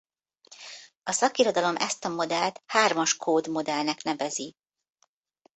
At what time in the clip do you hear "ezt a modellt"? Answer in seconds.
1.75-2.61